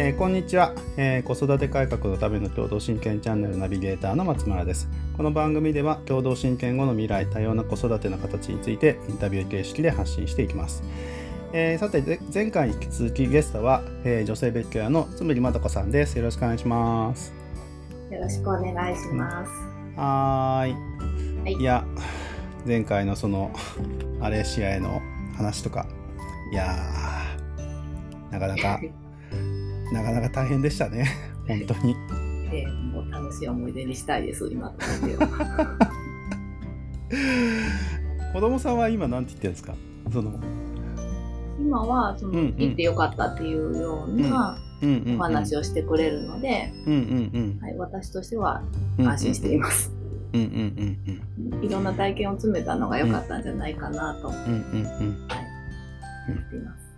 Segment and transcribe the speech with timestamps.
[0.00, 4.88] えーこんにちは、えー子育て改革のための共同親権チャンネルナビゲーターの松村です。
[5.16, 10.84] この番組では共同親権後の未来多様な子育ての形についてインタビュー形式で発信していきます、
[11.52, 16.16] えーさてぜ前回に引き続きゲストは、えー女性別居屋のつむりまどこさんです。
[16.16, 17.32] よろしくお願いします。
[18.12, 19.50] よろしくお願いします。
[19.96, 20.72] はーい。
[21.42, 21.52] はい。
[21.54, 21.84] いや
[22.64, 23.50] 前回のその
[24.20, 25.02] マレーシアへの
[25.36, 25.88] 話とか。
[26.52, 28.80] いやーなかなか
[29.92, 31.06] なかなか大変でしたね。
[31.46, 31.94] 本当に。
[32.52, 34.72] えーもう楽しい思い出にしたいです、今。
[38.32, 39.74] 子供さんは今なんて言ってるんですか？
[40.12, 40.32] その
[41.60, 42.54] 今は、その、うんうん。
[42.56, 44.58] 行ってよかったっていうような
[45.16, 46.72] お話をしてくれるので、
[47.60, 48.62] はい、私としては
[48.98, 49.92] うん安心しています。
[50.32, 50.98] うんうんうん
[51.52, 54.28] うんいろんな体験を詰めたのが良かったんじゃないかなと。
[54.28, 54.40] 思っ
[56.50, 56.88] ています。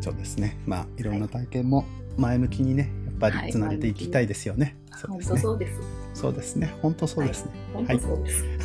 [0.00, 0.56] そうですね。
[0.66, 1.84] まあいろんな体験も
[2.20, 5.72] 前向きにねやっぱりつなげていきたいですよね、そう本ですね当そうです。
[6.14, 8.44] そうですね本当そうですね、本当そうです。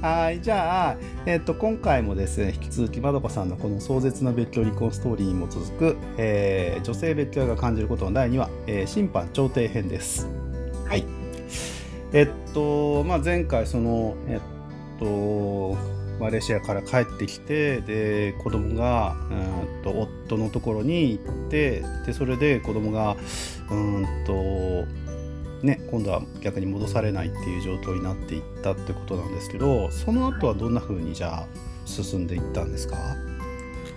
[0.00, 10.28] はい、じゃあ、えっと、今回もですね、引き続き、まどこさんのこの壮絶な別居離婚ストーリーに基づく、えー女性別居が感じることの第2話、えー審判調停編です。
[10.86, 11.04] はい。
[12.12, 14.40] えっと、まあ、前回、その、えっ
[15.00, 15.76] と、
[16.18, 23.16] マレーシアから帰ってきて、で、子供が、うーんと、夫のところに行って、で、それで子供が、
[23.70, 24.88] うーんと、
[25.62, 31.46] ね、今度は逆に戻されないっていう状況になっていったってことなんですけどその後はどんな風にじゃあ
[31.84, 32.96] 進んでいったんですか、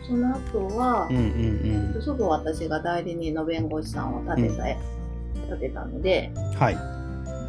[0.08, 6.78] その後はうん、うんすぐ私が代理人の弁護士さんを立てた、立てたので、うんはい。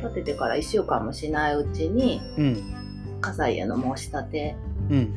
[0.03, 2.82] 立ててから1週間もしないうちに、うん
[3.23, 4.57] 火災への申し立て
[4.91, 5.13] うん。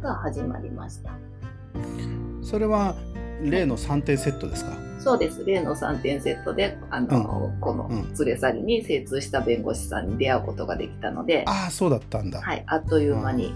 [0.00, 1.10] が始まりました。
[2.42, 2.96] それは
[3.42, 4.72] 例の3点セットですか？
[4.98, 5.44] そうです。
[5.44, 8.14] 例の3点セットで、あの、このうん。
[8.14, 13.52] 連れ去りに精通した弁護士さんに出会うことができたので、ああそうだったんだ、はい、あっという間に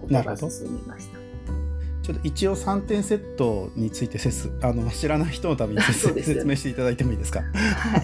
[0.00, 1.18] ことが進みました。
[2.02, 4.20] ちょっと一応3点セットについて
[4.62, 7.40] あの知らない人のために説明していただいてもいいですか？
[7.40, 7.46] は
[7.98, 8.02] い。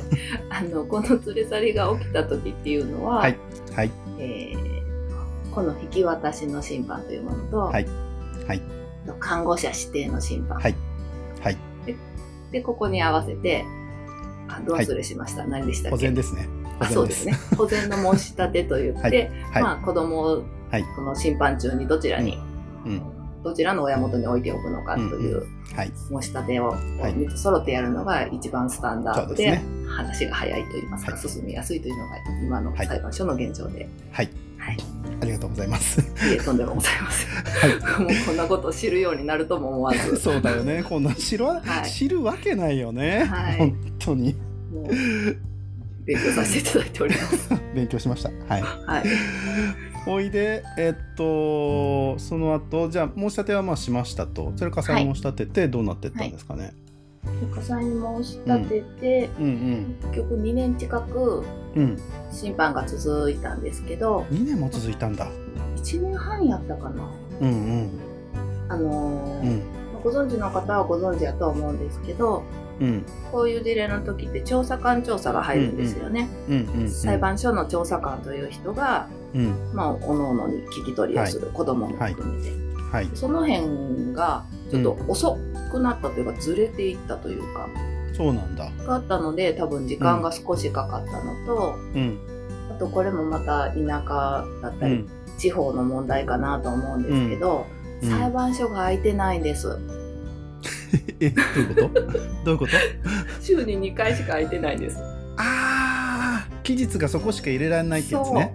[0.50, 3.38] あの、この連れ去りが起きた時っていうのは、はい。
[3.76, 3.90] はい。
[4.18, 4.71] えー
[5.54, 7.86] この引き渡しの審判というものと、はい。
[8.46, 8.62] はい。
[9.18, 10.74] 看護者指定の審判、はい。
[11.40, 11.58] はい。
[12.50, 13.64] で、ここに合わせて、
[14.48, 15.44] あ、ど忘れしました？
[15.46, 16.48] 何でしたっ保け全ですね。
[16.78, 17.34] 保あ全そうですね。
[17.56, 19.12] 保全の申し立てと言って、はい。
[19.52, 19.62] はい。
[19.62, 20.84] まあ子供をはい。
[20.96, 22.38] この審判中にどちらに、
[22.86, 23.02] うん。
[23.42, 25.92] どちらの親元に置いておくのかというはい。
[26.10, 27.14] 申し立てをはい。
[27.14, 29.34] 3つ揃ってやるのが一番スタンダード。
[29.34, 31.20] で話が早いと言いますか、はい。
[31.20, 32.86] 進みやすいというのが今のはい。
[32.86, 34.30] 裁判所の現状で、はい
[34.62, 34.76] はい、
[35.20, 36.00] ありがとうございます。
[36.00, 38.02] いえとんでもございません。
[38.02, 40.84] もうこんなことを知るようになるとも思わず、そうだよね。
[40.88, 41.90] こんな知るわ、はい。
[41.90, 43.58] 知るわけないよね、はい。
[43.58, 44.34] 本当に。
[44.72, 44.86] もう
[46.04, 47.48] 勉強させていただいております。
[47.74, 48.30] 勉強しました。
[48.48, 48.62] はい。
[48.62, 49.04] はい。
[50.06, 54.52] おいでえっとその後じゃあ申し立てはまあしましたと。
[54.56, 56.72] それから再申し立ててどうなってったんですかね、
[57.54, 61.44] 火災に申し立てて、うん結局2年近く
[61.74, 61.98] うんうん
[62.30, 65.28] 審判が続いたんですけど、2年も続いたんだ。
[65.76, 67.10] 1年半やったかな。
[67.40, 67.52] うんう
[67.82, 67.90] ん。
[68.68, 69.62] あのーうん。
[70.02, 72.42] ご存知の方はご存知やとは思うんですけど、
[72.80, 73.04] うん。
[73.30, 76.28] こういう事例の時って調査官調査が入るんですよね。
[76.48, 79.54] うんうんうん裁判所の調査官という人が、うん。
[79.74, 82.50] まあ、おのに聞き取りをする、子供も含めて、
[82.90, 83.10] はい。
[83.14, 85.38] その辺がちょっと遅
[85.70, 87.68] くなったというか、ずれていったというか、
[88.16, 88.70] そうなんだ。
[88.86, 92.18] があったので、多分時間が少しかかったのと、うん。
[92.70, 95.08] あとこれもまた田舎だったり、うん。
[95.38, 97.66] 地方の問題かなと思うんですけど、
[98.02, 98.10] うん。
[98.10, 99.78] 裁判所が空いてないんです。
[101.20, 102.02] えどういうこと？
[102.44, 102.72] どういうこと？
[103.40, 104.98] 週に2回しか空いてないんです。
[105.36, 108.54] ああ期日がそこしか入れられないってやつね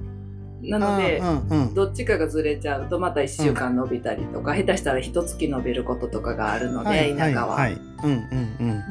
[0.69, 7.71] なので、うんうんどっちかがずれちゃうとまた1週間伸びたりとか、下手したら1月伸びることとかがあるので、はい田舎は、はい。
[7.73, 8.83] はいうんうん。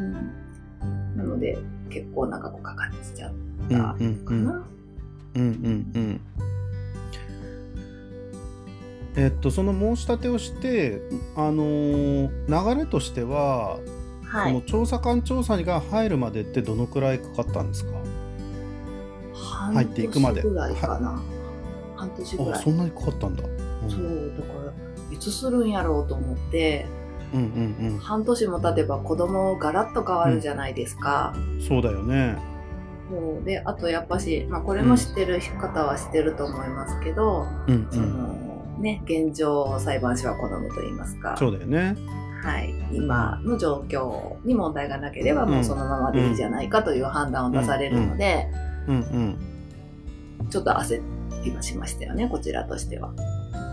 [0.82, 0.84] う
[1.14, 1.16] ん。
[1.16, 1.58] なので
[1.90, 4.66] 結構長くかかっちゃっうんたうんうんかな、
[5.34, 6.20] うんうんうん。
[9.16, 11.00] えっとその申し立てをして
[11.36, 13.78] あのー流れとしては、
[14.24, 14.52] はい。
[14.52, 17.90] この調査官調査が入るまでってどのくらいかかったんですか？
[19.34, 20.42] 半入っていくまで。
[20.42, 20.74] 年ぐらい。
[20.74, 21.22] かな、
[22.06, 22.52] 半年ぐらい。
[22.52, 26.86] あそんなにかかったんだ、うん、そうだからいつするんやろうと思って。
[27.34, 27.40] うん
[27.80, 31.60] うん半年も経てば子供ガラッと変わるじゃないですか、うん。
[31.60, 32.36] そうだよね。
[33.10, 33.44] そう。
[33.44, 38.46] であとやっぱし、まあ、これも知ってる方は知ってると思いますけど、うんうそんの
[38.78, 41.34] ね、現状裁判所は好むと言いますか。
[41.36, 41.96] そうだよね。
[42.42, 48.46] はい、今の状況に問題がなければもうそのままでいいじゃないかという判断を出されるので、
[48.86, 48.96] うん。
[48.96, 50.48] うん。
[50.48, 51.00] ちょっと焦
[51.46, 53.12] りはしましたよね、こちらとしては。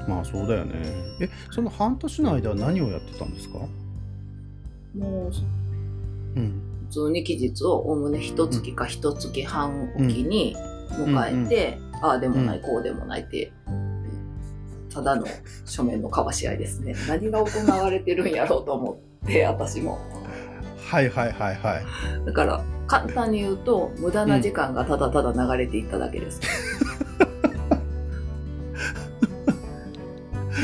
[0.08, 0.74] まあそうだよね。
[1.22, 3.60] え、その半年の間は何をやってたんですか？
[3.60, 5.32] もう
[6.36, 6.62] うん。
[6.90, 10.56] 普通に期日をおおむね一月か一月半おきに
[10.92, 13.52] 迎えて、ああでもない、こうでもないって、
[14.94, 15.26] ただの
[15.66, 16.94] 書面の交わし合いですね。
[17.10, 19.98] 何が行われてるんやろうと思って、私も。
[20.86, 22.26] はいはいはいはい。
[22.26, 26.40] だから、簡単に言うと、無駄な時間がただただ流れていっただけです。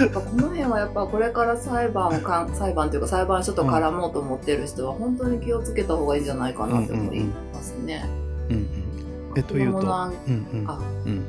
[0.08, 8.06] この辺はやっぱこれから裁判をかん裁判というか裁判所と絡もうと思ってる人は本当に気をつけた方がいいんじゃないかなって思いますね。
[8.50, 9.34] うんうん。
[9.36, 9.78] え、というと？
[9.80, 10.70] 子供の案うんうん。
[10.70, 11.26] あうん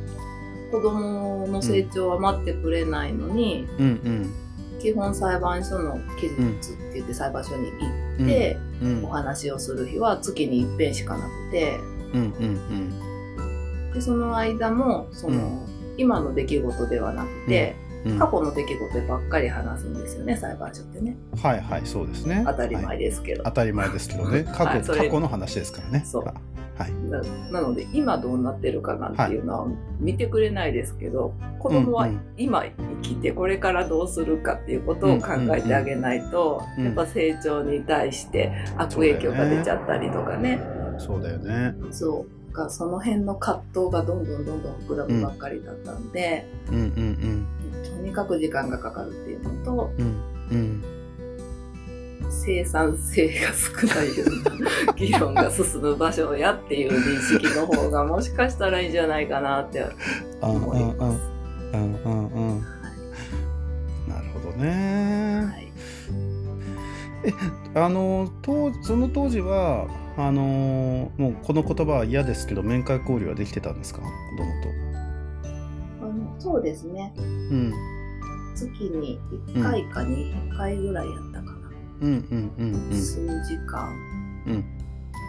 [0.71, 4.35] 子供の成長は待ってくれないのに、うんうん。
[4.81, 6.35] 基本裁判所の期日
[6.73, 11.79] って言って裁判所に行って、うんお話をする日は月に一遍しかなくて
[12.15, 12.25] うんう
[13.89, 15.67] んでその間もその、
[15.99, 21.17] 今の出来事ではなくて、うん過去の出来事ばっかり話すんですよね裁判所ってね。
[21.43, 22.43] はいはいそうですね。
[22.47, 24.45] 当たりはい前ですけど、当たり前ですけどね。
[24.45, 24.83] 過去はい。
[24.83, 26.03] 過去の話ですからね。
[26.07, 26.25] そう。
[26.25, 26.33] は
[26.87, 26.93] い。
[27.11, 27.21] な
[27.53, 29.67] なので今どうなってるかなんていうのは
[29.99, 32.21] 見てくれないですけど、子供はうんうん。
[32.39, 40.61] 今生きてこれからどうするかっていうことを考えてあげないと、うんやっぱ成長に対して悪影響が出ちゃったりとかね。
[40.99, 41.75] そうだよね。
[41.91, 47.60] そうかその辺の葛藤がどんどんどんどん膨らむばっかりだったんで、うんうんと
[48.01, 50.07] にかく時間がかかるっていうのとうん
[50.51, 50.85] うんうん。
[52.31, 59.85] 生産性が少ないような 議論が進む場所やっていう認識の方がもしかしたらいいんじゃないかなって
[60.41, 61.21] 思います。
[61.73, 62.61] うんうんうん。
[64.09, 65.45] なるほどね。
[65.53, 65.71] はい
[67.75, 69.87] あの当その当時は
[70.17, 76.07] あのもうこの言葉は嫌ですけど面会交流はできてたんですか子供と。
[76.07, 77.13] あのそうですね
[77.51, 77.73] うん
[78.55, 79.19] 月に
[79.55, 81.71] 1回か2回ぐらいやったかな、
[82.03, 82.09] うん。
[82.09, 82.53] うん。
[82.59, 82.91] うん。
[82.91, 82.95] うん。
[82.95, 83.91] 数時間
[84.47, 84.65] うん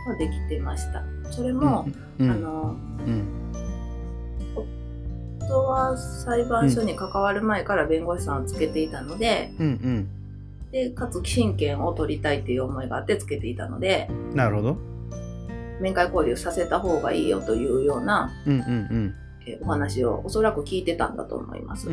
[0.07, 1.03] はできてました。
[1.31, 1.87] それも、
[2.19, 2.29] うん。
[2.29, 2.75] あの
[3.05, 3.41] うん
[5.49, 10.07] 夫は裁判所に関わる前から弁護士さんをつけていたので、うん。
[10.71, 14.77] でかつ寄進権を取りたいっていう思いがあってつけていたのでうんなるほど。
[15.81, 18.31] 面会交流させた方がいいよというような
[19.47, 21.89] えお話をおそらく聞いてたんだと思います。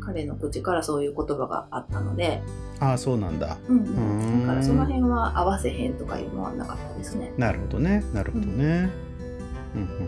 [0.00, 2.42] 彼の口からそういう言葉があったので、
[2.80, 3.46] ああそうなんだ。
[3.48, 3.58] だか
[4.54, 8.90] らその辺は合わせへんとかいうのはなかったですねなるほどねなるほどね。
[9.74, 10.02] うんうんうん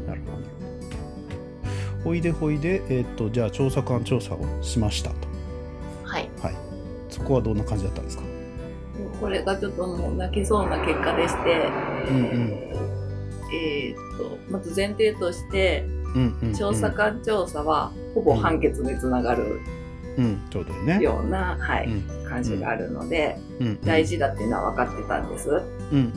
[0.00, 0.06] うん。
[0.06, 0.36] なるほど。
[2.04, 5.16] ほいでほいでえっ、とじゃあ調査官調査をしましたと。
[6.04, 6.54] はいはい。
[7.08, 8.24] そこはどんな感じだったんですか？
[9.20, 11.70] これがちょっともう泣きそうな結果でして
[12.10, 12.85] うんうん
[13.56, 16.54] えーっとまず前提としてうんうんうん。
[16.54, 19.60] 調査官調査はほぼ判決につながる
[20.18, 20.40] うん。
[20.50, 20.98] そうだよね。
[21.02, 22.02] ような、はうい、ん。
[22.28, 23.66] 感じがあるので、うん。
[23.66, 23.80] うん。
[23.82, 25.50] 大事だっていうのは分かってたんです。
[25.92, 26.12] うん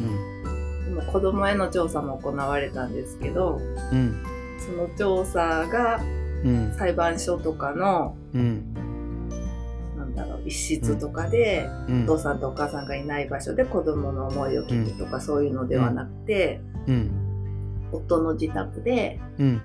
[0.86, 3.60] でも子供への調査も行われたんですけど、
[3.92, 3.98] うん。
[3.98, 4.24] うん
[4.60, 6.00] その調査が
[6.46, 6.74] うん。
[6.78, 8.74] 裁判所とかの、うん。
[9.98, 12.04] なんだろう、一室とかで、うん。
[12.04, 17.12] お父さんとお母さんがいない場所で子供の思いを聞くとか、そういうのではなくて、うん
[17.92, 19.62] 夫の自宅で、うん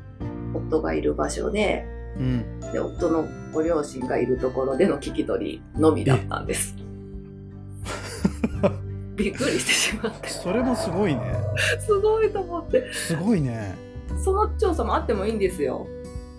[0.54, 1.84] 夫がいる場所で、
[2.16, 6.76] うんで、夫のご両親がいるところでの聞き取りのみだったんです。
[9.16, 10.28] びっくりしてしまって。
[10.28, 11.20] それもすごいね。
[11.80, 12.92] すごいと思って。
[12.92, 13.74] すごいね。
[14.24, 15.86] その調査もあってもいいんですよ。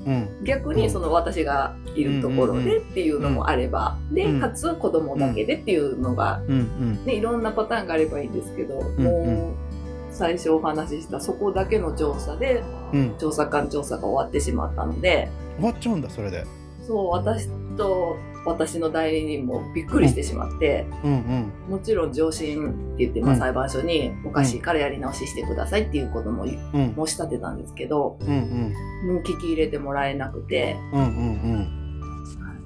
[0.06, 6.58] うん逆にその私がいるところでっていうのもあれば、うんで、かつ子供だけでっていうのが、うんう
[7.02, 9.65] んね、いろんなパターンがあればいいんですけど、んもう、
[10.16, 13.16] 最初お話ししたそこだけの調査で、うん。
[13.18, 16.46] 調査官調査が終わってしまったので、終わっちゃうんだそれで。
[16.88, 21.72] そう、私と私の代理人もびっくりしてしまって、うんうん。
[21.72, 23.40] もちろん上申って言って、まあ、うん。
[23.40, 26.60] 裁判所におかしいからやり直ししてくださいっていうことも申
[26.98, 27.08] うん。
[27.08, 29.14] し立てたんですけど、うんうん。
[29.16, 31.82] もう聞き入れてもらえなくて、うんうん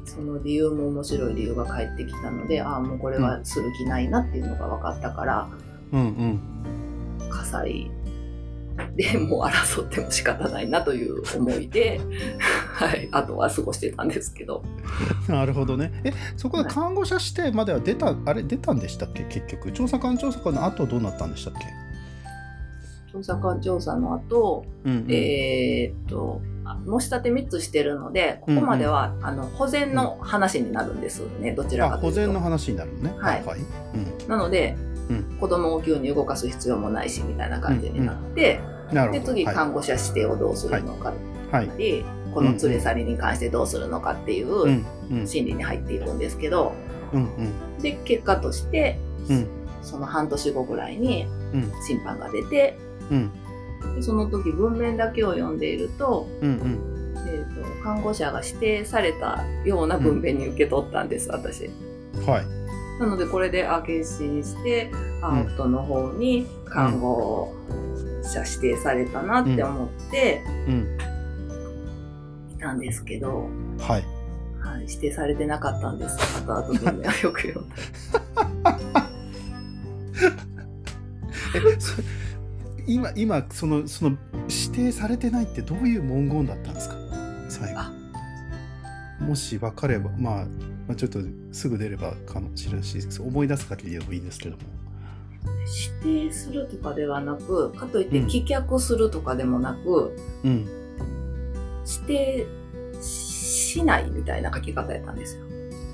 [0.05, 5.47] その理由も面白い理由が返ってきたので、ああ、もうこれはする気ないなっていうのが分かったから、
[5.93, 6.39] うんうん
[7.49, 7.91] 火災
[8.95, 11.99] でもう争っても仕方ないなという思いで、
[12.71, 14.63] はい、あとは過ごしてたんですけど、
[15.27, 15.35] うん。
[15.35, 15.91] なるほどね。
[16.05, 19.23] えそこで看護者指定までは出たあれ出たんでしたっけ？
[19.25, 19.71] 結局。
[19.73, 21.65] 調査官調査官の後どうなったんでしたっけ？
[23.11, 25.05] 調査官調査の後、うんうん。
[25.09, 26.41] えーっと、
[26.99, 32.15] 申し立て3つしてるので、ここまでは、あの保全の話になるんですね、どちらあかというと。
[32.21, 33.13] 保全の話になるのね。
[33.17, 33.43] はい。
[33.43, 33.59] はい
[34.27, 34.88] なので、うん
[35.39, 38.61] 子供を急に動かす必要もないしみたいな感じになって、
[39.11, 41.13] で次看護師指定をどうするのか
[41.51, 41.71] はい。
[41.77, 44.83] り、この連れ去りに関してどうするのかっていう
[45.25, 46.73] 心理に入っていくんですけど、
[47.81, 48.99] で結果として、
[49.29, 49.47] うん。
[49.81, 51.71] その半年後ぐらいにうん。
[51.87, 52.77] 審判が出て
[53.09, 53.31] うん。
[53.95, 56.65] でその時文面だけを読んでいると,、えー、
[57.55, 61.69] と看護者が指定されたような文面に受け取ったんです、私。
[62.25, 62.58] はい
[62.99, 64.91] なのでこれであ決心して
[65.21, 65.39] あうん。
[65.53, 67.53] 夫の方に看護
[68.21, 70.97] 者指定されたなって思ってうん。
[72.51, 73.47] いたんですけど、
[73.79, 74.03] はい。
[74.59, 76.17] はい、指定されてなかったんです。
[76.45, 77.75] 後々文面をよく読んだ。
[82.85, 84.17] 今今そのその
[84.49, 86.95] 指定されてないってどういう文言だったんですか？
[87.47, 87.79] 最後。
[87.79, 87.93] あ。
[89.21, 90.45] もし分かれば、まあ、
[90.89, 91.19] まあちょっと
[91.51, 94.63] すぐ出ればかもしれないし思い出す限りでもいいですけども。
[96.03, 98.27] 指定するとかではなくかといってうん。
[98.27, 100.67] 棄却するとかでもなく、うん。
[101.85, 102.47] 指定
[103.01, 105.43] しないみたいな書き方やったんですよ。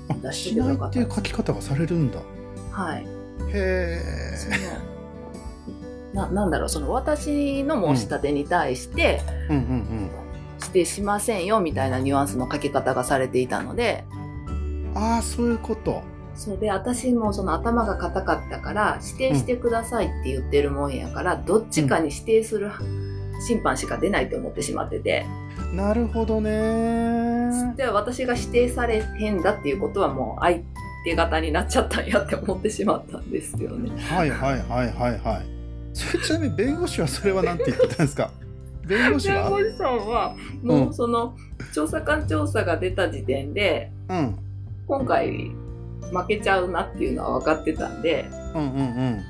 [0.08, 2.18] あ出しないっていう書き方がされるんだ。
[2.72, 3.06] はい。
[3.52, 4.00] へ
[4.34, 4.48] そ
[6.14, 10.10] のななんだろうその私の申し立てに対して、えうんうん。
[10.58, 14.15] 指定しませんよみたいなニュアンスの書き方がされていたのでうん
[14.96, 16.02] ああそういうこと。
[16.34, 22.70] それで私もその頭が硬かったから指定してくださいって言ってるもんやから、どっちかに指定する
[23.46, 25.24] 審判しか出ないと思ってしまってて、
[25.72, 27.74] なるほどね。
[27.76, 30.60] で私が指定されへんだっていうことはもう相
[31.04, 33.90] 手方になっちゃったんやって思ってしまったんですよね。
[34.02, 35.46] はいはいはいはいはい。
[35.94, 38.30] それちなみに弁護士はそれは何て言ってたんですか？
[38.86, 39.48] 弁護士は？
[39.48, 41.34] 弁護士さんはもうその
[41.74, 44.38] 調査官調査が出た時点でうん
[44.86, 45.50] 今回
[46.12, 49.24] 負けちゃうなっていうのは分かってたんでうんうんうん。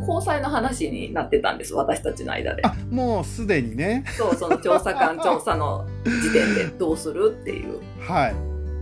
[0.00, 2.62] 交際の話になってたんです私たちの間で。
[2.64, 4.04] あもうすでにね。
[4.16, 8.36] そうその調査官調査の時点でどうするっていう、はい、う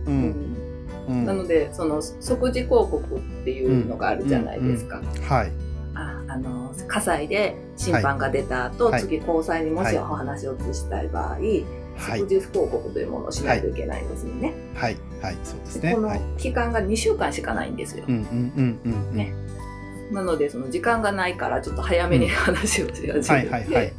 [0.07, 0.21] うん。
[0.31, 0.57] ん
[1.07, 5.51] うん、なのでその即時広告っていうのがあるじゃないですか、はい。
[5.95, 9.01] ああの火災で審判が出た後、はい。
[9.01, 9.97] 次交際にもしはい。
[9.99, 11.63] お話を移したい場合、はい
[11.97, 14.53] 即時広告というものをしないといけないんですよね。
[14.75, 14.97] はい。
[15.21, 15.37] はい。
[15.43, 16.21] そうですでこのねはい。
[16.37, 18.05] 期間が2週間しかないんですよ。
[18.07, 19.15] うんうんうんうんうん。
[19.15, 19.33] ね。
[20.11, 23.93] なのでその時間がないからちょっと早めに話をし始めて、はいはいはい。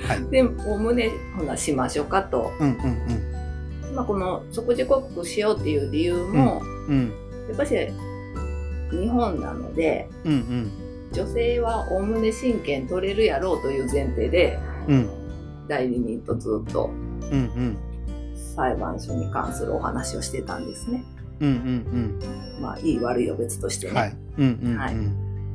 [0.00, 0.30] はい。
[0.30, 7.12] でお胸ほなしましょうかと、うんうんまあ、この即時広告しようっていう理由も、うんうん。
[7.48, 7.74] やっぱし
[8.90, 10.70] 日本なのでうんうん。
[11.12, 14.58] 女性はおおむね親権取れるやろうという前提で
[14.88, 15.08] うん。
[15.66, 16.90] 代理人とずっと
[17.20, 17.78] うんうん。
[18.54, 21.04] 裁判所に関するお話をしてたんですね。
[21.40, 23.92] うんうんまあいい悪いを別としてね。
[23.92, 24.16] うんはい。
[24.38, 24.78] うんうんうん。
[24.78, 24.94] はい。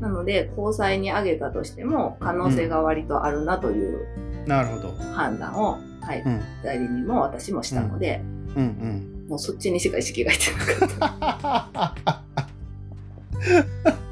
[0.02, 4.08] なので交際に挙げたとしても可能性が割とあるなという
[4.48, 4.94] なるほど。
[5.14, 6.22] 判断を、はい。
[6.26, 6.42] うん。
[6.64, 8.22] 代理人も私もしたので、
[8.56, 9.26] うんうん。
[9.30, 10.52] もうそっちにしか意識がいって
[10.82, 12.24] なかった。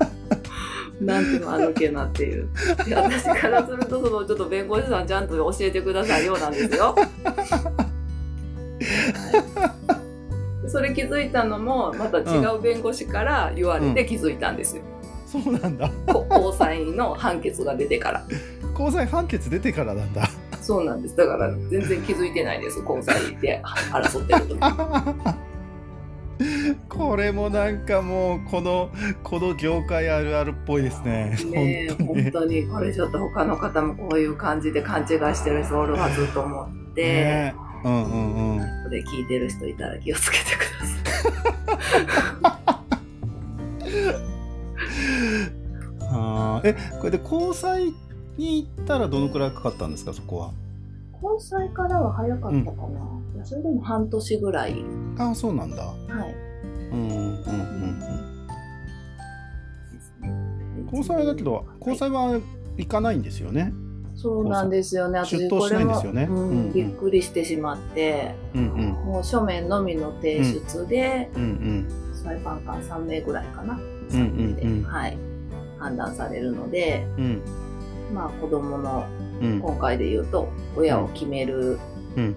[0.99, 2.49] なんて間抜けなっていう。
[2.85, 6.95] で 私からするとそのちょっと弁護士さんちゃんと教えてくださいようなんですよ。
[6.95, 7.07] はい
[10.69, 14.83] それ気づいたのもまた違う弁護士から言われて気づいたんですよ。
[15.25, 18.25] そうなんだこ高裁の判決が出てから。
[18.71, 20.29] 交際判決出てからなんだ
[20.61, 21.15] そうなんです。
[21.15, 22.79] だから全然気づいてないです。
[22.79, 23.61] 交際で
[23.91, 24.59] 争ってる時。
[26.89, 28.89] これもなんかもうこの
[29.23, 31.35] この業界あるあるっぽいですね。
[31.51, 32.67] ねえ、本当に。
[32.67, 38.83] これちょっと他の方もこういう感じで勘違いしてる人おるはずと思って、ねうんうんうん。
[38.83, 42.81] これ聞いてる人いたら気をつけてくださ
[46.11, 47.93] あーえこれで交際
[48.37, 50.51] に行ったらどのくらいかかったんですかそこは？
[51.21, 51.25] い。
[51.25, 52.99] 交際からは早かったかな。
[53.35, 54.75] いやそれでも半年ぐらい。
[55.17, 55.83] ああそうなんだ。
[55.83, 55.93] は
[56.25, 56.35] い。
[56.91, 57.99] うんうんうんうん。
[59.91, 60.31] ですね。
[60.85, 62.39] 交際だけど交際は
[62.77, 63.73] 行かないんですよね。
[64.15, 65.23] そうなんですよね。
[65.25, 73.75] 出頭しないんですよねうんうんうんびっくりしてしまって、うんうんもう書面のみの提出で、うんうん裁判官3名ぐらいかな。
[73.75, 75.17] うんうんでうんはい。
[75.77, 77.41] 判断されるので、うん
[78.13, 79.05] まあ子供の
[79.41, 79.59] うん。
[79.59, 81.79] 今回で言うと親を決める
[82.15, 82.35] うん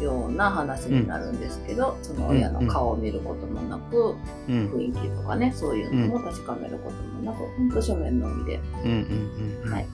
[0.00, 4.16] ような話になるんですけど、その親の顔を見ることもなく、
[4.48, 4.70] うん。
[4.72, 9.86] 雰囲気とかねそういうのも確かめることもなく、本当書面のみで、うんうんうんはい、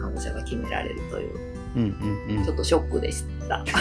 [0.00, 1.82] 患者が決められるといううん
[2.28, 2.44] うんうん。
[2.44, 3.64] ちょっとショックでした。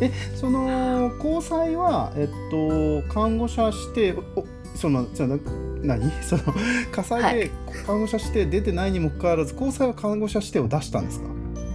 [0.00, 5.38] えその交際はえっと看護師しておそのその
[5.82, 6.10] 何？
[6.22, 6.42] その
[6.92, 7.50] 火は災で
[7.86, 11.26] 看護師して出てないにもかかわらず交際は看護師してを出したんですか？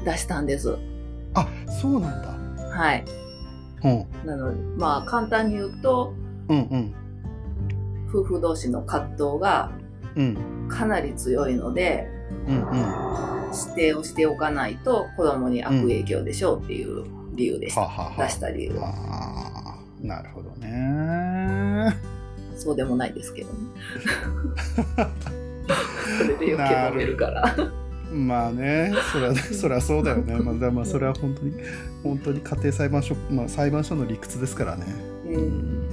[0.06, 0.78] 出したんです。
[1.34, 1.48] あ
[1.82, 2.36] そうなんだ。
[2.70, 3.06] はい。
[3.84, 4.06] うん。
[4.28, 6.14] なので、まあ簡単に言うと、
[6.50, 6.94] うんうん。
[8.10, 9.72] 夫婦同士の葛藤が
[10.16, 10.38] うん。
[10.70, 12.08] かなり強いので、
[12.48, 12.62] うんうん。
[13.54, 17.82] 指定をしておかないと子供に悪影響でしょうっていう理由でした。
[17.82, 19.76] ははは出した理由は。
[20.02, 20.68] なるほどね
[22.56, 23.56] そうでもないですけどね。
[26.18, 27.56] それで余計揉めるから。
[28.12, 31.54] まあねそれは それはそうだよね まあだまあそれは本当に
[32.04, 34.86] 本当に家庭裁判所まあ裁判所の理屈ですからね
[35.26, 35.30] う。
[35.30, 35.90] うんん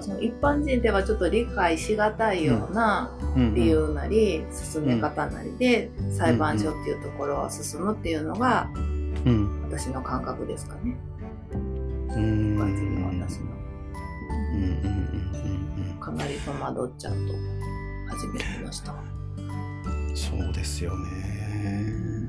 [0.00, 8.68] その一般人ではちょっと理解しがたいようなうん理由なり進め方なりで裁判所っていうところを進むっていうのが
[9.26, 10.96] うん私の感覚ですかね。
[11.52, 13.46] うん一般人の私の。
[14.52, 17.18] うんうんうんうんかなり戸惑っちゃうと
[18.16, 18.92] 始めてみました。
[18.92, 18.94] う
[20.12, 22.28] んそうですよね。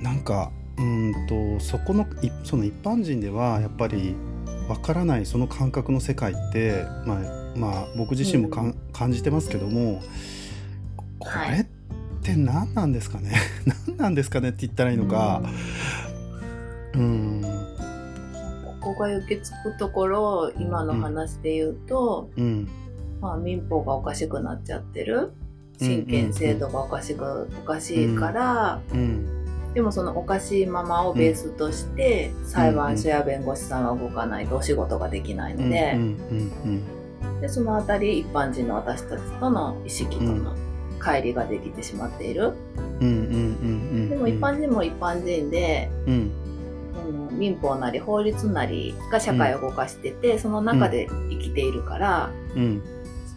[0.00, 4.14] なんかうんとそこのいその一般人ではやっぱり
[4.68, 7.18] わからないその感覚の世界ってまあ
[7.56, 10.00] まあ僕自身もかん、感じてますけども
[11.18, 11.58] こはい。
[11.58, 11.66] れっ
[12.22, 13.32] て何なんですかね？
[13.86, 15.42] 何なんですかねって言ったらいいのか。
[16.94, 17.42] うん
[18.82, 22.68] ここが行き着くところ今の話で言うと、うん。
[23.20, 25.32] まあ、民法がおかしくなっちゃってる。
[25.80, 29.72] 親権制度がおかしく、おかしいから、うん。
[29.74, 36.00] でもそのおかしいままをベースとして、裁判所や弁護士さんは動かないとお仕事ができないので,、うん。
[36.02, 37.40] うん。
[37.40, 40.54] でそのあたり一般人の私たちとの意識との
[40.98, 42.52] 乖離ができてしまっている、
[43.00, 43.08] うん。
[43.08, 43.14] うん。
[43.14, 43.22] うん。
[43.22, 43.30] うん。
[43.30, 44.10] うん。
[44.10, 46.32] でも一般人も一般人で、うん
[46.94, 52.82] その民法なり法律なりが社会を動かしてて、その中で生きているから、うん。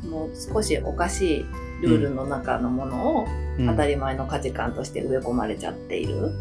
[0.09, 1.45] もう少しおかしい
[1.81, 3.25] ルールの中のものを
[3.57, 3.67] うん。
[3.67, 6.31] 当たり前の価値観として植え込まれちゃっている。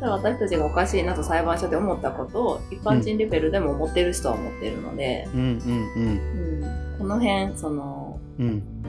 [0.00, 5.48] 私たちがおかしいなと裁判所で思ったことを一般人レベルでも思ってる人は思ってるので、うんうん
[5.96, 6.98] うん。
[6.98, 8.46] この辺その、うん。
[8.46, 8.86] うん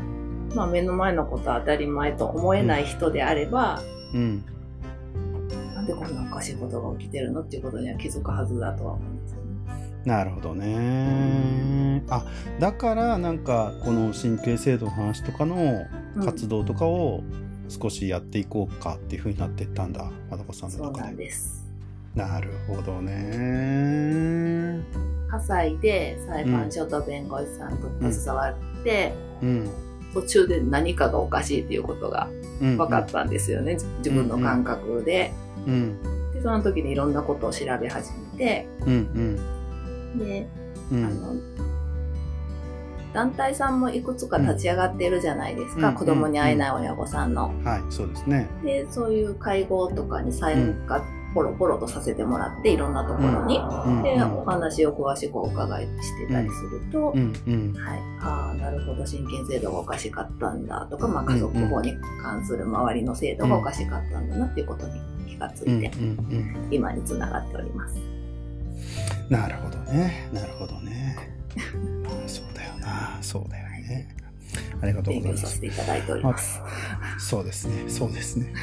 [0.56, 3.82] まあ、目の前のことは当たり前と思えない人であれば、
[5.88, 9.48] でこんなおかしいことが起きてるのっていうことには気づくはずだとは思うんですよね。
[10.06, 12.04] なるほどね。
[12.10, 12.26] あ
[12.60, 16.26] だからなんかこの神経制度の話とかのうん。
[16.26, 17.24] 活動とかを
[17.70, 21.66] 少しやっていこうかっていうふうになっていったんだまどこさんそうなんの中でです。
[22.16, 24.84] なるほどね。
[25.30, 32.30] 火災で裁判所と弁護士さんと携わって、うん途中で何かがおかしいっていうことが
[32.62, 35.34] うん分かったんですよね、自分の感覚で。
[35.68, 36.02] うん
[36.34, 38.68] でその時にいろんなことを調べ始めて。
[38.86, 39.36] うん
[40.18, 40.48] で、
[40.92, 41.06] うん。
[41.06, 41.36] あの
[43.14, 47.52] 団体さんもいくつか立ち上がってるじゃないですか、うん子供に会えない親御さんの。
[47.64, 48.48] はいそうですね。
[48.64, 51.04] でそういう会合とかに参加
[51.38, 53.60] ポロポロとさせてもらっていろんなところに。
[53.60, 57.74] うんでお話を詳しくお伺いしてたりすると、うんうん。
[57.74, 66.68] はい、ああなるほど親権制度がおかしかったんだとか、まあ、家族法に関する周りの制度がおかしかったんだなっていうことに気がつうんうんいて、うん。
[66.72, 67.96] 今につながっております。
[69.30, 70.30] なるほどね。
[70.34, 71.18] なるほどね。
[72.04, 73.18] まあそうだよな。
[73.22, 74.08] そうだよね。
[74.82, 75.32] ありがとうござい
[76.24, 76.62] ます。
[77.20, 78.54] そうですね、そうですね。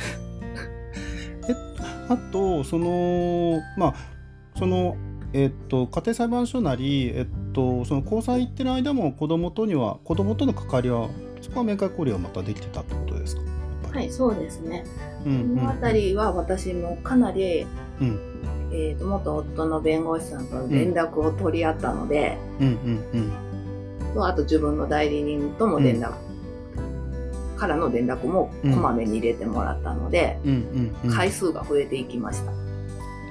[2.08, 3.94] えあと、その、まあ、
[4.56, 4.96] その、
[5.32, 11.08] えっと、家庭裁判所なり、えっと、その交際行ってる間も子供とには、子供との関わりは、
[11.40, 13.42] そこは面会交流はまたできてたってことですか？
[13.92, 14.84] はい、そうですね。
[15.26, 17.66] うんこのあたりは私もかなり、
[18.00, 18.20] うん。
[18.72, 23.32] えーと元夫の弁護士さんと連絡を取り合ったので、うんうん
[24.08, 24.14] うん。
[24.14, 26.14] とあと自分の代理人とも連絡、
[27.56, 30.38] からの連絡もこまめに入れてもらったので、
[31.10, 32.52] 回数が増えていきました。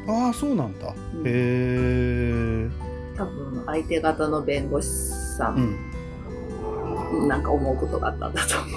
[0.05, 1.21] ああそうなんだ、うん。
[1.25, 2.69] へえ
[3.15, 4.89] 多分相手方の弁護士
[5.37, 7.25] さうん。
[7.25, 8.67] ん、なんか思うことがあったんだと思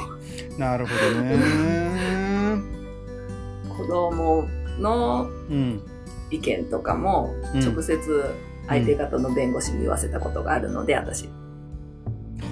[0.56, 0.58] う。
[0.58, 1.36] なるほどね。
[3.76, 4.44] 子供
[4.78, 5.80] のうん。
[6.30, 7.60] 意見とかもうん。
[7.60, 7.98] 直接
[8.68, 11.28] 相手方の弁護士に言わせたことがあるので、私、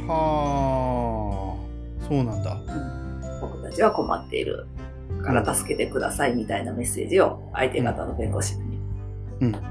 [0.07, 1.13] はあ
[2.08, 2.58] そうなんだ
[3.40, 4.66] 僕たちは困っている
[5.22, 8.78] から助けてくださいみたいなメッセージを相手方の弁護士に
[9.40, 9.62] うん伝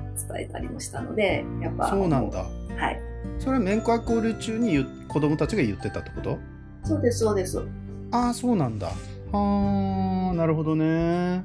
[0.41, 1.89] えたりもしたので、やっぱ。
[1.89, 2.45] そうなんだは
[2.91, 3.01] い。
[3.39, 6.37] それは面会交流中に子供たちが言ってたってこと？
[6.83, 7.59] そうです、そうです。
[8.11, 8.93] ああそうなんだは
[9.31, 11.43] はあなるほどね。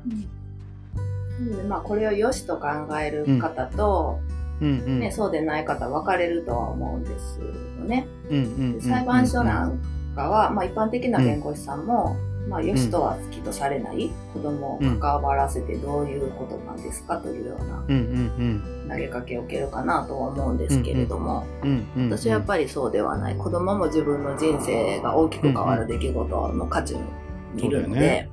[1.41, 2.67] でまあ、これを良しと考
[3.01, 4.19] える方と、
[4.61, 8.07] うんうんね、そうでない方分かれるとは思うんですよね。
[8.29, 9.81] うんうんうんうんで裁判所なん
[10.19, 12.17] かは、まあ、一般的な弁護士さんも、
[12.49, 17.65] まあ、良しとは好きとされない子供を関わらせてどういうことなんですかというよう
[18.89, 21.47] な投げかけを受けるかなとは思うんですけれども、
[21.97, 23.37] 私はやっぱりそうではない。
[23.37, 26.95] 子供も自分の人生が大きく変わる出来事の渦中
[27.55, 28.29] にいるので。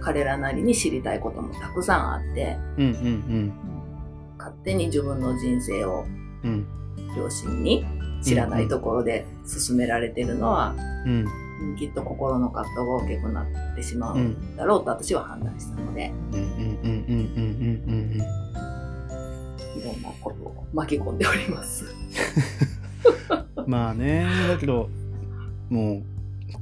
[0.00, 2.56] 彼らなりに知りたいこともたくさんあって
[4.38, 6.06] 勝手に自分の人生を
[6.44, 6.66] うん。
[7.16, 7.84] 両親に
[8.22, 10.74] 知らないところで進められてるのは、
[11.06, 11.26] うん。
[11.78, 16.38] きっと心の葛藤が大きくなってしまうんだろうと私は判断したので、うん。
[16.38, 16.42] うん。
[16.42, 17.04] うん。
[17.08, 17.22] うん。
[17.86, 17.92] うん。
[17.92, 19.80] うん。
[19.80, 21.84] いろんなことを巻き込んでおります。
[21.84, 22.02] うん
[23.66, 24.88] まあねだけど
[25.70, 26.02] もう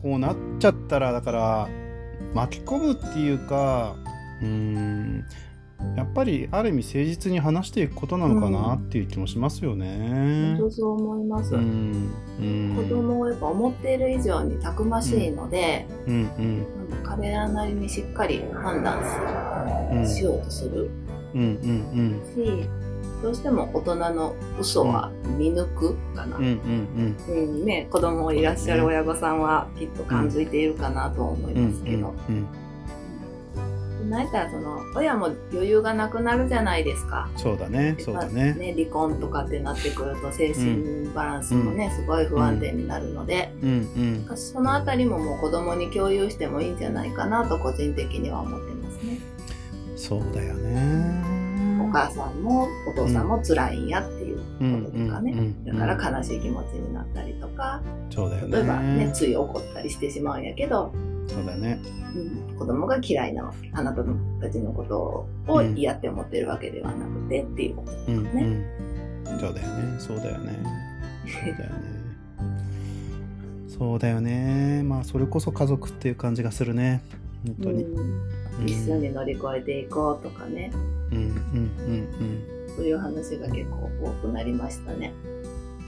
[0.02, 1.68] こうなっちゃったらだから
[2.34, 3.96] 巻き込むっていうか
[4.40, 5.24] うーん
[5.96, 10.56] やっぱりある意味誠実に話していくことなのかなっていう気もしますよね。
[10.58, 11.54] 本当そう思います。
[11.54, 12.12] うん。
[12.40, 12.74] うん。
[12.76, 16.14] 子供をやっぱ思っている以上にたくましいので、うん。
[16.14, 16.66] うん。
[17.02, 18.98] 彼らなりにしっかり判断
[19.92, 20.90] うんする、しようとする。
[21.34, 21.40] うん。
[21.40, 22.20] うん。
[22.34, 22.68] し、
[23.22, 26.36] どうしても大人の嘘は見抜くかな。
[26.36, 26.44] うん。
[26.44, 27.16] うん。
[27.28, 27.34] うん。
[27.34, 32.36] うんね、子供いらっしゃる親御さんはきっと感づいているかなとは思いうんますけど、うん。
[32.36, 32.42] なん。
[32.44, 32.69] や
[34.18, 37.28] ったらその親も余裕がなくなるじゃないですか。
[37.36, 38.54] そうだねそうだね。
[38.54, 49.18] ね離婚とかってなってくると精神バランスもね、すごい不安定になるので、うんうんそのあたりももう子供に共有してもいいんじゃないかなと個人的には思ってますね。
[49.96, 51.40] そうだよね。
[51.82, 55.32] お母さんもお父さんも辛いんやっていうこととかね。
[55.32, 58.56] うんうんうんだから悲しい気持ちになったりとか、そうだよね。
[58.56, 60.92] 例えばね、つい怒ったりしてしまうんやけど、
[61.34, 61.80] そうだね。
[62.14, 64.02] うん子供が嫌いなあなた
[64.40, 68.30] たちのことを嫌って思ってるわけではなくてっていうことうんね。
[69.30, 69.38] うん。
[69.38, 70.00] そうだよね。
[70.00, 70.58] そうだよね。
[71.26, 72.00] そうだよね。
[73.68, 74.82] そうだよね。
[74.82, 77.02] まあそれこそ家族っていう感じがするね。
[77.46, 77.84] 本当に。
[77.84, 80.70] うん、一緒に乗り越えていこうとかね、
[81.12, 82.08] うんうんうん
[82.76, 85.12] そういう話が結構多くなりましたね。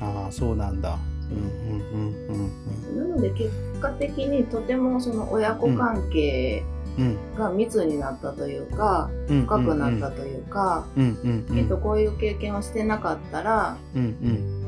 [0.00, 0.06] うん。
[0.24, 0.98] ああそうなんだ。
[1.32, 2.50] うんうんうん
[2.92, 6.62] うんなので結果的にとてもその親子関係
[6.98, 7.34] うん。
[7.36, 9.42] が密になったというか、うん。
[9.46, 11.56] 深くなったというか、うんうんうん。
[11.56, 14.58] きっとこういう経験をしてなかったら、うん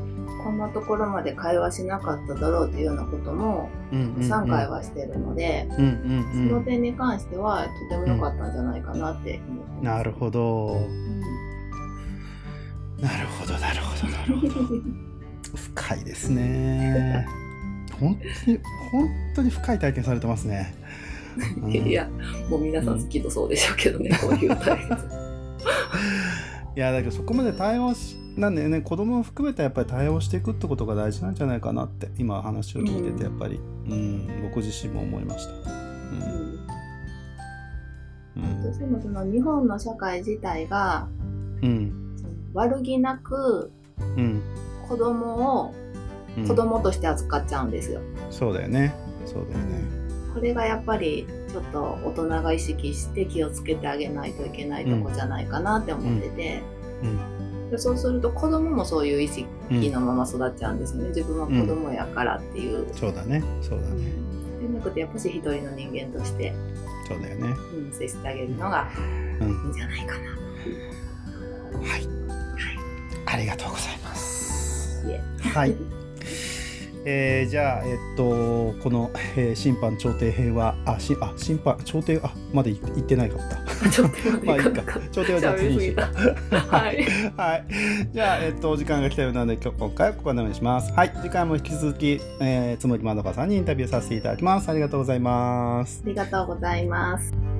[0.43, 4.31] こんなところまで会話しなかっただろうというようなこともうんうんうん。
[4.31, 6.49] 3回はしてるので、そうん。
[6.51, 9.83] の点に関してはとても良かったんじゃないかなって思ってます。
[9.83, 10.75] なるほど。
[13.01, 15.05] なるほどなるほどなるほど。
[15.55, 17.25] 深いですね。
[17.99, 18.59] 本当に
[18.91, 20.73] 本当に深い体験されてますね。
[21.61, 22.09] うんいや、
[22.49, 24.93] もう皆さんきっとそうでしょうけどね、 こういう対決。
[26.75, 35.51] いやだけどそこまで対応しなんだよね子供を含めてやっぱり対応していくってことが大事なんじゃないかなって今話を聞いててやっぱり、うん僕自身も思いました。
[38.35, 41.07] うんどうしてもその日本の社会自体が
[41.61, 42.15] うん
[42.53, 43.71] 悪気なく
[44.17, 44.41] うん
[44.87, 45.75] 子供を
[46.37, 46.47] うん。
[46.47, 48.01] 子供として扱っちゃうんですよ。
[48.29, 48.93] そうだよね。
[49.25, 49.83] そうだよね。
[50.33, 56.61] これがやっぱりちょっと大人が意識して気をつけてあげないといけないとこじゃないかなって思ってて、
[57.71, 61.07] でそうすると子供もそういう意識うんのまま育っちゃうんですね。
[61.07, 63.41] 自分は子供やからっていう、そうだね。
[63.61, 64.11] そうだね。
[64.61, 66.53] でなくてやっぱし一人の人間として、
[67.07, 67.55] そうだよね。
[67.73, 68.89] うん、接してあげるのが
[69.39, 69.47] うん。
[69.47, 70.35] いいんじゃないかな。
[71.81, 72.07] はい。
[73.25, 74.04] ありがとうございます。
[75.05, 75.21] いえ
[75.53, 75.75] はい。
[77.07, 83.89] えー、じゃあ、えっと、この、えー審判調停編は、あ、しあ審判、調停、あ、まだ言言ってないかった。
[83.89, 84.83] ちょっと待ってまあいいか。
[85.11, 86.07] 調停はじゃあ次にしようか。
[86.77, 87.03] はい。
[87.37, 87.65] はい。
[88.11, 90.91] じゃあ、えっと、お時間が来たようなので、今日今回はここまでにします。
[90.93, 91.13] はい。
[91.21, 94.69] 次回も引き続き、えー、つむぎまどかさんにインタビューさせていただきます。
[94.69, 96.01] ありがとうございます。
[96.03, 97.54] ありがとうございます。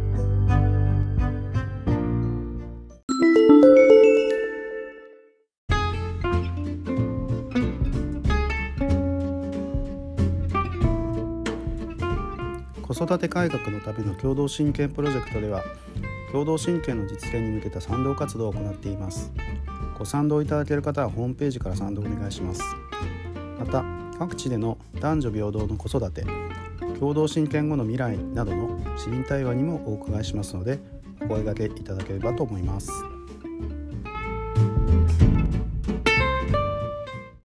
[13.05, 15.63] 育て改革のための共同親権プロジェクトでは
[16.31, 19.31] 共同親権の実現に向けた賛同活動を行っています。
[19.97, 22.61] ご賛同いただける方はホームページから賛同お願いします。
[23.59, 23.85] また
[24.17, 26.25] 各地での男女平等の子育て
[26.99, 30.79] 共同親権後の未来などの市民対話にもお伺いしますので
[31.21, 32.89] お声掛けいただければと思います。